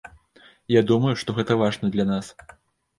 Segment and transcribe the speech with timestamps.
[0.77, 2.37] Я думаю, што гэта важна для нас.